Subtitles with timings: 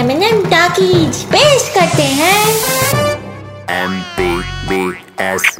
[0.00, 2.48] M talkies पेश करते हैं।
[3.70, 5.58] एम पी बी एस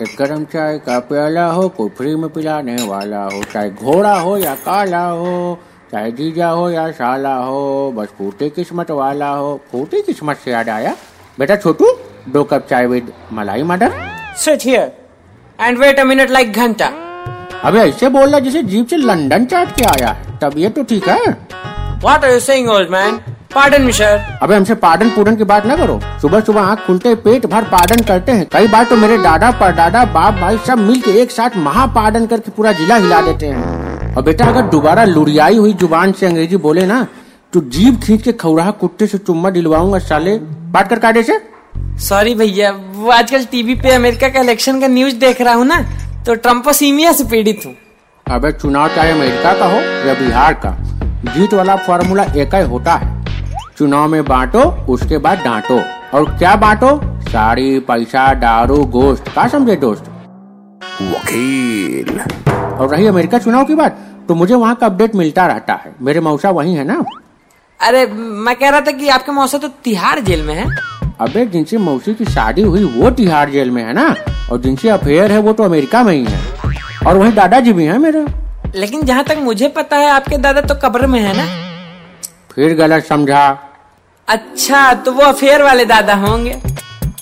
[0.02, 4.38] एक गरम चाय का प्याला हो कोई फ्री में पिलाने वाला हो चाहे घोड़ा हो
[4.38, 5.58] या काला हो
[5.92, 10.68] चाहे जीजा हो या साला हो बस फूटी किस्मत वाला हो। फूटी किस्मत से याद
[10.68, 10.96] आया?
[11.38, 13.92] बेटा छोटू दो कप चाय विद मलाई मटर
[14.44, 15.05] Sit here.
[15.58, 16.86] And wait a minute like घंटा
[17.64, 21.08] अबे ऐसे बोल रहा जैसे जीप से लंदन चाट के आया है। तबीयत तो ठीक
[21.08, 21.24] है।
[22.02, 23.16] What are you saying, old man?
[23.54, 24.10] Pardon me, sir.
[24.42, 28.02] अबे हमसे पार्डन पूरन की बात ना करो। सुबह सुबह आँख खुलते पेट भर पार्डन
[28.08, 31.56] करते हैं। कई बार तो मेरे दादा परदादा बाप भाई सब मिल के एक साथ
[31.64, 36.26] महापार्डन करके पूरा जिला हिला देते हैं। और बेटा अगर दोबारा लुड़ियाई हुई ज़ुबान से
[36.26, 37.06] अंग्रेज़ी बोले ना
[37.52, 40.38] तो जीभ खींच के खौराहा कुत्ते से चुम्मा दिलवाऊँगा साले।
[40.72, 41.40] बात कर काटे से।
[42.00, 45.80] सॉरी भैया वो आजकल टीवी पे अमेरिका का इलेक्शन का न्यूज़ देख रहा हूँ ना
[46.26, 47.74] तो ट्रम्पोसीमिया से पीड़ित हूँ।
[48.26, 50.76] अबे चुनाव चाहे अमेरिका का हो या बिहार का
[51.26, 53.14] जीत वाला फॉर्मूला एक ही होता है।
[53.78, 54.60] चुनाव में बांटो
[54.92, 55.80] उसके बाद डांटो।
[56.14, 56.98] और क्या बांटो?
[57.22, 60.04] साड़ी पैसा दारू गोश्त का समझे दोस्त?
[61.02, 62.18] वकील।
[62.50, 63.98] और रही अमेरिका चुनाव की बात
[64.28, 67.02] तो मुझे वहाँ का अपडेट मिलता रहता है। मेरे मौसा वही है ना?
[67.80, 70.66] अरे मैं कह रहा था कि आपके मौसा तो तिहाड़ जेल में है।
[71.20, 74.16] अबे जिनसे मौसी की शादी हुई वो तिहाड़ जेल में है ना?
[74.52, 76.40] और जिनसे अफेयर है वो तो अमेरिका में ही है।
[77.06, 78.26] और वही दादाजी भी है मेरे।
[78.76, 81.46] लेकिन जहाँ तक मुझे पता है आपके दादा तो कब्र में है ना?
[82.54, 83.58] फिर गलत समझा।
[84.28, 86.62] अच्छा तो वो अफेयर वाले दादा होंगे।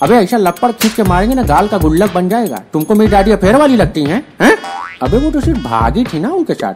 [0.01, 3.31] अबे ऐसा लपड़ खींच के मारेंगे ना गाल का गुल्लक बन जाएगा। तुमको मेरी दादी
[3.31, 4.57] अफेयर वाली लगती है, हैं?
[5.03, 6.73] अबे वो तो सिर्फ़ भागी थी ना उनके साथ।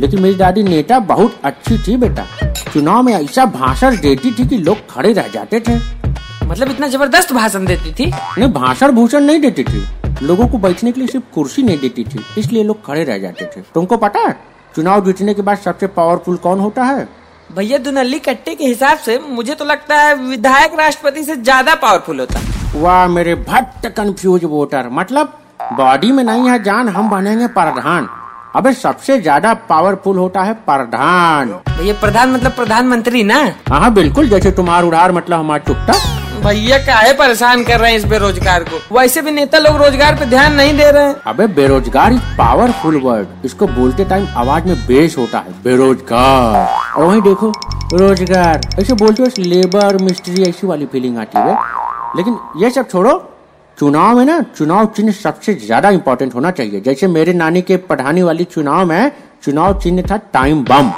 [0.00, 2.26] लेकिन मेरी दादी नेता बहुत अच्छी थी बेटा।
[2.72, 5.95] चुनाव में ऐसा भाषण देती थी कि लोग खड़े रह जाते थे।
[6.46, 8.10] मतलब इतना ज़बरदस्त भाषण देती थी?
[8.38, 9.86] नहीं भाषण भूषण नहीं देती थी।
[10.22, 13.44] लोगों को बैठने के लिए सिर्फ़ कुर्सी नहीं देती थी इसलिए लोग खड़े रह जाते
[13.46, 14.36] थे। तुमको पता है
[14.74, 17.08] चुनाव जीतने के बाद सबसे पावरफुल कौन होता है?
[17.50, 22.20] भैया दुनल्ली कट्टे के हिसाब से मुझे तो लगता है विधायक राष्ट्रपति से ज़्यादा पावरफुल
[22.20, 22.40] होता।
[22.76, 25.38] वाह मेरे भट्ट कंफ्यूज वोटर मतलब
[25.72, 28.08] बॉडी में नहीं है जान हम बनेंगे प्रधान।
[28.56, 33.40] अबे सबसे ज़्यादा पावरफुल होता है प्रधान। भैया प्रधान मतलब प्रधानमंत्री ना?
[33.68, 35.94] हाँ बिल्कुल जैसे तुम्हार उड़ार मतलब हमारा चुकता।
[36.36, 38.78] भैया काहे परेशान कर रहे हैं इस बेरोजगार को?
[38.94, 43.00] वैसे भी नेता लोग रोज़गार पे ध्यान नहीं दे रहे हैं। अबे, बेरोजगार इज़ पावरफुल
[43.00, 47.52] वर्ड इसको बोलते टाइम आवाज़ में बेस होता है। बेरोजगार। और वही देखो,
[47.92, 51.56] रोज़गार। ऐसे बोलते हो लेबर मिस्ट्री ऐसी वाली फीलिंग आती है।
[52.16, 53.32] लेकिन ये सब छोड़ो,
[53.78, 58.22] चुनाव में ना, चुनाव चिन्ह सबसे ज़्यादा इम्पोर्टेंट होना चाहिए। जैसे मेरे नानी के पढ़ाने
[58.22, 59.12] वाली चुनाव में,
[59.44, 60.90] चुनाव चिन्ह था टाइम बम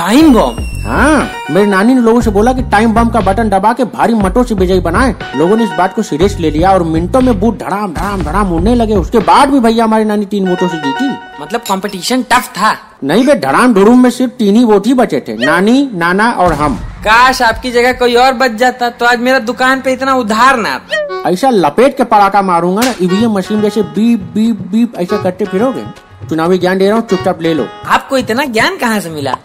[0.00, 3.72] टाइम बॉम्ब। हाँ मेरी नानी ने लोगों से बोला कि टाइम बम का बटन दबा
[3.72, 6.82] के भारी मटों से विजयी बनाए। लोगों ने इस बात को सीरियस ले लिया और
[6.82, 10.48] मिनटों में बूट धड़ाम धड़ाम धड़ाम उड़ने लगे। उसके बाद भी भैया हमारी नानी तीन
[10.48, 11.08] वोटों से जीती।
[11.42, 12.74] मतलब कंपटीशन टफ था।
[13.04, 16.52] नहीं बे धड़ाम धुड़ूम में सिर्फ़ तीन ही वोट ही बचे थे। नानी नाना और
[16.52, 20.56] हम। काश आपकी जगह कोई और बच जाता तो आज मेरा दुकान पे इतना उधार
[20.58, 20.80] ना।
[21.26, 25.84] ऐसा लपेट के पड़ाका मारूँगा ना ईवीएम मशीन जैसे बीप बीप बीप ऐसा करते फिरोगे।
[26.28, 29.36] चुनावी ज्ञान दे रहा हूँ चुपचाप ले लो। आपको इतना ज्ञान कहाँ से मिला?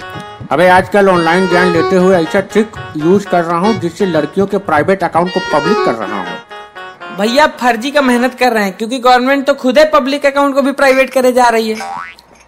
[0.52, 4.58] अबे आजकल ऑनलाइन ज्ञान लेते हुए ऐसा ट्रिक यूज़ कर रहा हूँ जिससे लड़कियों के
[4.58, 9.00] प्राइवेट अकाउंट को पब्लिक कर रहा हूँ। भैया फर्जी का मेहनत कर रहे हैं क्योंकि
[9.00, 11.90] गवर्नमेंट तो खुद ही पब्लिक अकाउंट को भी प्राइवेट करे जा रही है।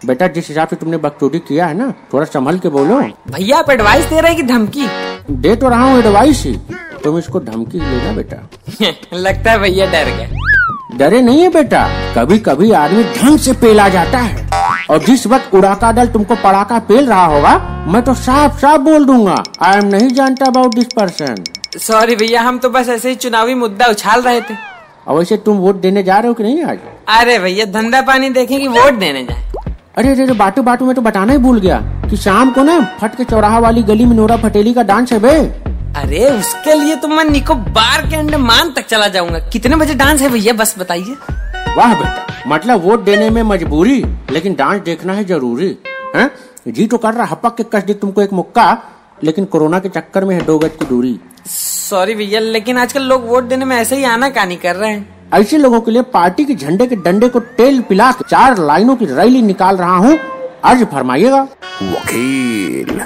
[0.06, 3.00] बेटा जिस हिसाब से तुमने बकचोदी किया है ना थोड़ा संभल के बोलो।
[3.30, 4.88] भैया आप एडवाइस दे रहे हैं कि धमकी?
[5.30, 6.54] दे तो रहा हूँ एडवाइस ही।
[7.04, 8.36] तुम इसको धमकी लेना बेटा।
[9.16, 13.88] लगता है भैया डर गए। डरे नहीं है बेटा। कभी कभी आदमी ढंग से पेला
[13.88, 14.46] जाता है।
[14.90, 17.56] और जिस वक्त उड़ाका दल तुमको पड़ाका पेल रहा होगा
[17.88, 21.44] मैं तो साफ़ साफ़ बोल दूँगा आई एम नहीं जानता अबाउट दिस पर्सन
[21.78, 24.54] सॉरी भैया हम तो बस ऐसे ही चुनावी मुद्दा उछाल रहे थे।
[25.06, 26.78] और वैसे तुम वोट देने जा रहे हो कि नहीं आज?
[27.08, 31.02] अरे भैया धंधा पानी देखें कि वोट देने जाए। अरे अरे बाटू बाटू में तो
[31.02, 31.78] बताना ही भूल गया
[32.10, 35.18] कि शाम को ना फट के चौराहा वाली गली में नोरा फटेली का डांस है
[35.18, 35.38] बे।
[35.96, 40.20] अरे उसके लिए तो मैं निकोबार के अंडे मान तक चला जाऊँगा। कितने बजे डांस
[40.20, 41.16] है भैया बस बताइए।
[41.76, 45.76] वाह बेटा मतलब वोट देने में मजबूरी लेकिन डांस देखना है ज़रूरी
[46.16, 46.30] है?
[46.68, 48.66] जी तो कर रहा हपक के कस दी तुमको एक मुक्का
[49.24, 53.26] लेकिन कोरोना के चक्कर में है दो गज की दूरी। सॉरी भैया लेकिन आजकल लोग
[53.28, 56.44] वोट देने में ऐसे ही आना कानी कर रहे हैं। ऐसे लोगों के लिए पार्टी
[56.44, 60.18] के झंडे के डंडे को तेल पिला के चार लाइनों की रैली निकाल रहा हूँ
[60.64, 61.42] अर्ज़ फरमाइएगा।
[61.82, 63.00] वकील।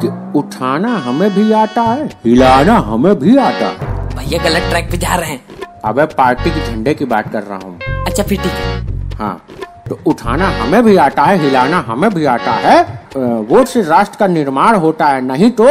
[0.00, 0.08] कि
[0.38, 5.14] उठाना हमें भी आता है हिलाना हमें भी आता है। भैया गलत ट्रैक पे जा
[5.14, 5.55] रहे हैं।
[5.86, 9.46] अब पार्टी के झंडे की बात कर रहा हूँ। अच्छा फिर ठीक है। हाँ
[9.88, 12.80] तो उठाना हमें भी आता है हिलाना हमें भी आता है।
[13.16, 15.66] वोट से राष्ट्र का निर्माण होता है नहीं तो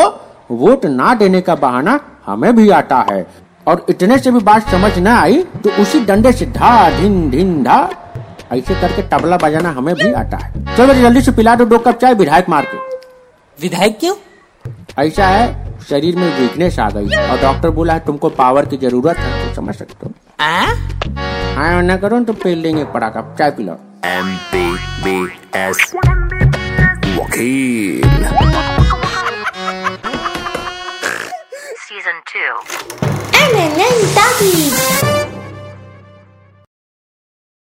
[0.52, 3.26] वोट ना देने का बहाना हमें भी आता है।
[3.68, 7.62] और इतने से भी बात समझ न आई तो उसी डंडे से धा धिन धिन
[7.64, 7.78] धा
[8.54, 12.00] ऐसे करके तबला बजाना हमें भी आता है। चलो जल्दी से पिला दो दो कप
[12.00, 12.78] चाय विधायक मार के।
[13.58, 14.16] विधायक क्यों?
[15.00, 19.18] ऐसा है शरीर में वीकनेस आ गई और डॉक्टर बोला है तुमको पावर की ज़रूरत
[19.18, 20.66] है तो समझ सकते हो आ?
[21.56, 23.78] हाँ ना करो तो पी लेंगे पड़ाका चाय पिलाओ
[24.16, 24.66] एम पी
[25.04, 25.18] बी
[25.60, 25.94] एस
[27.20, 28.14] वकील
[31.88, 32.46] Season 2.
[33.42, 34.85] M&M Talkies.